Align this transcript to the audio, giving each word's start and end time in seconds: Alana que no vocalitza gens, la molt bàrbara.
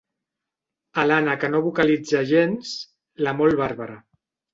Alana 1.01 1.35
que 1.43 1.49
no 1.55 1.61
vocalitza 1.65 2.21
gens, 2.31 2.71
la 3.29 3.35
molt 3.43 3.59
bàrbara. 3.61 3.99